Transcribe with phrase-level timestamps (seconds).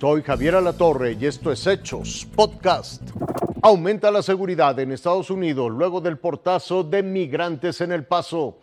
[0.00, 3.02] Soy Javier Alatorre y esto es Hechos Podcast.
[3.62, 8.60] Aumenta la seguridad en Estados Unidos luego del portazo de migrantes en El Paso.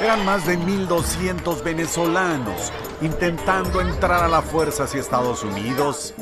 [0.00, 6.14] Eran más de 1.200 venezolanos intentando entrar a la fuerza hacia Estados Unidos.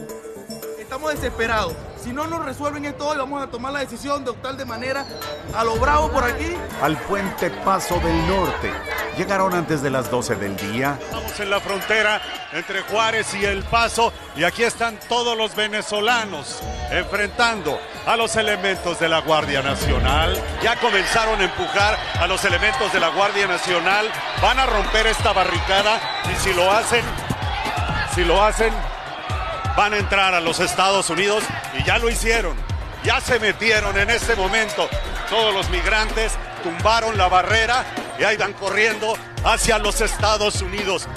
[0.79, 1.75] Estamos desesperados.
[2.03, 5.07] Si no nos resuelven esto hoy, vamos a tomar la decisión de optar de manera
[5.55, 6.55] a lo bravo por aquí.
[6.83, 9.00] Al puente Paso del Norte.
[9.17, 10.99] Llegaron antes de las 12 del día.
[11.01, 12.21] Estamos en la frontera
[12.53, 16.61] entre Juárez y El Paso y aquí están todos los venezolanos
[16.91, 20.41] enfrentando a los elementos de la Guardia Nacional.
[20.63, 24.11] Ya comenzaron a empujar a los elementos de la Guardia Nacional.
[24.41, 26.01] Van a romper esta barricada
[26.33, 27.05] y si lo hacen,
[28.15, 28.73] si lo hacen,
[29.77, 31.45] van a entrar a los Estados Unidos
[31.79, 32.57] y ya lo hicieron.
[33.05, 34.89] Ya se metieron en este momento
[35.29, 37.85] todos los migrantes, tumbaron la barrera
[38.21, 41.09] y ahí van corriendo hacia los Estados Unidos.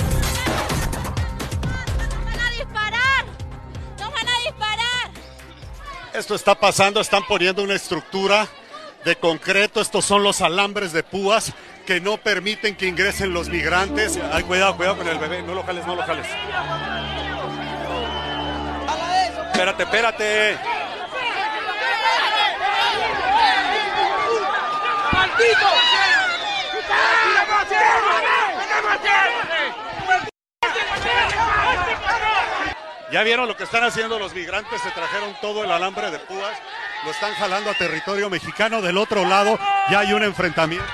[2.26, 3.26] ¡Van a disparar!
[4.00, 5.12] ¡Nos van a disparar!
[6.14, 8.48] Esto está pasando, están poniendo una estructura
[9.04, 11.52] de concreto, estos son los alambres de púas
[11.86, 14.18] que no permiten que ingresen los migrantes.
[14.32, 16.28] Ay, cuidado, cuidado con el bebé, no lo jales, no lo jales.
[19.52, 20.58] Espérate, espérate.
[33.12, 34.82] ¿Ya vieron lo que están haciendo los migrantes?
[34.82, 36.58] Se trajeron todo el alambre de púas,
[37.06, 38.82] lo están jalando a territorio mexicano.
[38.82, 39.60] Del otro lado
[39.92, 40.88] ya hay un enfrentamiento.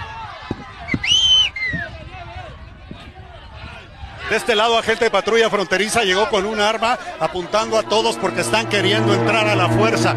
[4.29, 8.41] De este lado, agente de patrulla fronteriza llegó con un arma apuntando a todos porque
[8.41, 10.13] están queriendo entrar a la fuerza.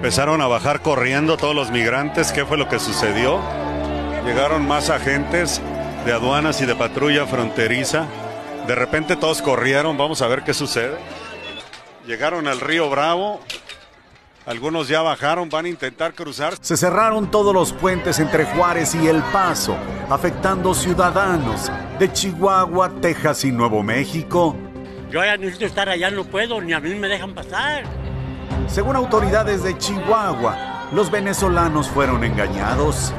[0.00, 2.32] Empezaron a bajar corriendo todos los migrantes.
[2.32, 3.38] ¿Qué fue lo que sucedió?
[4.24, 5.60] Llegaron más agentes
[6.06, 8.06] de aduanas y de patrulla fronteriza.
[8.66, 9.98] De repente todos corrieron.
[9.98, 10.96] Vamos a ver qué sucede.
[12.06, 13.42] Llegaron al río Bravo.
[14.46, 16.54] Algunos ya bajaron, van a intentar cruzar.
[16.62, 19.76] Se cerraron todos los puentes entre Juárez y El Paso,
[20.08, 24.56] afectando ciudadanos de Chihuahua, Texas y Nuevo México.
[25.10, 27.99] Yo ya necesito estar allá, no puedo, ni a mí me dejan pasar.
[28.72, 33.12] Según autoridades de Chihuahua, los venezolanos fueron engañados.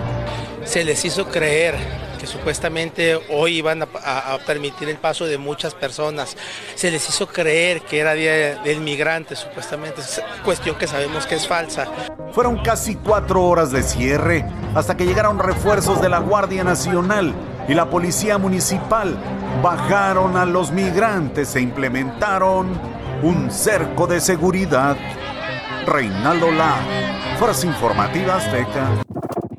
[0.64, 1.76] Se les hizo creer
[2.18, 6.38] que supuestamente hoy iban a, permitir el paso de muchas personas.
[6.76, 10.00] Se les hizo creer que era Día del Migrante, supuestamente.
[10.00, 11.86] Es cuestión que sabemos que es falsa.
[12.32, 17.34] Fueron casi cuatro horas de cierre hasta que llegaron refuerzos de la Guardia Nacional
[17.68, 19.18] y la Policía Municipal.
[19.62, 22.80] Bajaron a los migrantes e implementaron
[23.22, 24.96] un cerco de seguridad.
[25.86, 26.78] Reinaldo La,
[27.40, 29.02] Fuerza Informativa Azteca.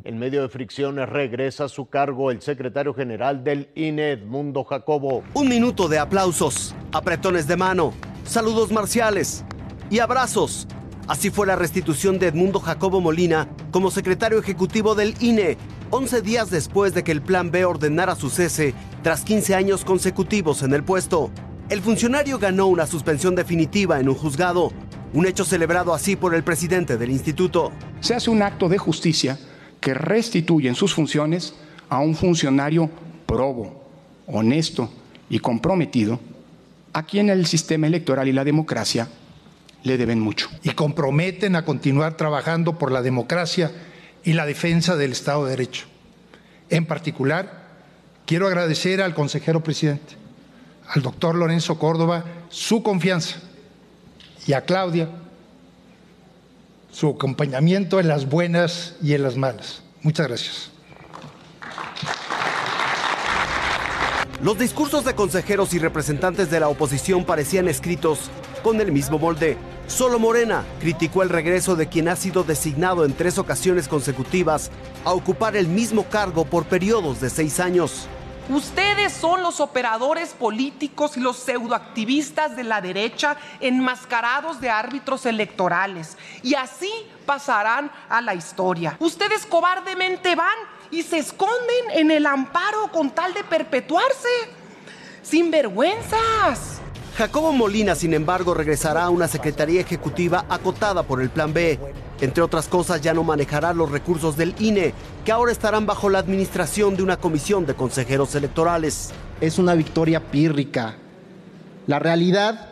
[0.05, 5.25] En medio de fricciones regresa a su cargo el secretario general del INE, Edmundo Jacobo.
[5.35, 7.93] Un minuto de aplausos, apretones de mano,
[8.25, 9.45] saludos marciales
[9.91, 10.69] y abrazos.
[11.09, 15.59] Así fue la restitución de Edmundo Jacobo Molina como secretario ejecutivo del INE,
[15.91, 20.63] 11 días después de que el Plan B ordenara su cese tras 15 años consecutivos
[20.63, 21.31] en el puesto.
[21.69, 24.73] El funcionario ganó una suspensión definitiva en un juzgado,
[25.13, 27.73] un hecho celebrado así por el presidente del instituto.
[28.01, 29.39] Se hace un acto de justicia
[29.81, 31.55] que restituyen sus funciones
[31.89, 32.91] a un funcionario
[33.27, 33.85] probo,
[34.27, 34.91] honesto
[35.29, 36.21] y comprometido,
[36.93, 39.09] a quien el sistema electoral y la democracia
[39.83, 40.49] le deben mucho.
[40.63, 43.71] Y comprometen a continuar trabajando por la democracia
[44.25, 45.87] y la defensa del Estado de Derecho.
[46.71, 47.65] En particular,
[48.25, 50.15] quiero agradecer al consejero presidente,
[50.87, 53.41] al doctor Lorenzo Córdoba, su confianza
[54.47, 55.09] y a Claudia
[56.91, 59.83] su acompañamiento en las buenas y en las malas.
[60.03, 60.71] Muchas gracias.
[64.43, 68.29] Los discursos de consejeros y representantes de la oposición parecían escritos
[68.63, 69.57] con el mismo molde.
[69.87, 74.71] Solo Morena criticó el regreso de quien ha sido designado en tres ocasiones consecutivas
[75.05, 78.09] a ocupar el mismo cargo por periodos de seis años.
[78.49, 86.17] Ustedes son los operadores políticos y los pseudoactivistas de la derecha enmascarados de árbitros electorales.
[86.43, 86.91] Y así
[87.25, 88.97] pasarán a la historia.
[88.99, 90.57] Ustedes cobardemente van
[90.91, 94.29] y se esconden en el amparo con tal de perpetuarse.
[95.23, 96.81] Sin vergüenzas.
[97.17, 101.79] Jacobo Molina, sin embargo, regresará a una secretaría ejecutiva acotada por el Plan B.
[102.23, 106.21] Entre otras cosas, ya no manejará los recursos del INE, que ahora estarán bajo la
[106.21, 109.11] administración de una comisión de consejeros electorales.
[109.41, 110.95] Es una victoria pírrica.
[111.89, 112.69] La realidad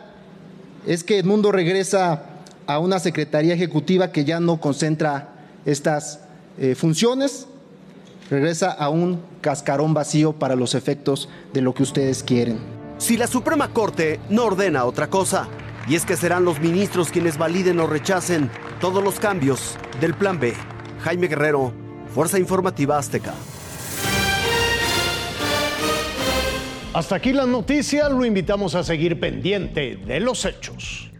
[0.87, 2.23] es que Edmundo regresa
[2.65, 5.33] a una secretaría ejecutiva que ya no concentra
[5.65, 6.21] estas
[6.57, 7.45] eh, funciones,
[8.29, 12.57] regresa a un cascarón vacío para los efectos de lo que ustedes quieren.
[12.99, 15.49] Si la Suprema Corte no ordena otra cosa,
[15.89, 18.49] y es que serán los ministros quienes validen o rechacen
[18.81, 20.55] todos los cambios del Plan B.
[21.01, 21.71] Jaime Guerrero,
[22.15, 23.35] Fuerza Informativa Azteca.
[26.91, 31.10] Hasta aquí las noticias, lo invitamos a seguir pendiente de los hechos.